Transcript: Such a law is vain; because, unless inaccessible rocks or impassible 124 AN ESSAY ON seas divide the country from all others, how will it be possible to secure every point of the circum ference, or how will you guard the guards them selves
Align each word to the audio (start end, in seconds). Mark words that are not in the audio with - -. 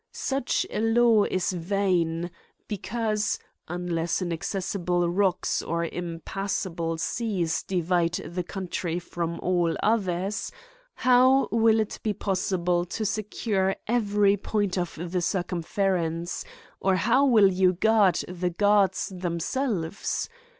Such 0.13 0.65
a 0.71 0.81
law 0.81 1.25
is 1.25 1.51
vain; 1.51 2.31
because, 2.67 3.37
unless 3.67 4.19
inaccessible 4.19 5.07
rocks 5.07 5.61
or 5.61 5.85
impassible 5.85 6.95
124 6.95 6.95
AN 6.95 6.95
ESSAY 6.95 7.41
ON 7.43 7.47
seas 7.47 7.63
divide 7.67 8.13
the 8.33 8.41
country 8.43 8.97
from 8.97 9.39
all 9.41 9.77
others, 9.83 10.51
how 10.95 11.47
will 11.51 11.79
it 11.79 11.99
be 12.01 12.13
possible 12.13 12.83
to 12.85 13.05
secure 13.05 13.75
every 13.85 14.37
point 14.37 14.75
of 14.75 14.97
the 15.11 15.21
circum 15.21 15.61
ference, 15.61 16.45
or 16.79 16.95
how 16.95 17.23
will 17.23 17.51
you 17.53 17.73
guard 17.73 18.15
the 18.27 18.49
guards 18.49 19.09
them 19.15 19.39
selves 19.39 20.27